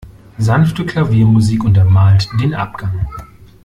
[0.39, 3.05] Sanfte Klaviermusik untermalt den Abgang.